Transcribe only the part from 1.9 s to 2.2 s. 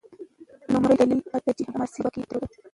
سبک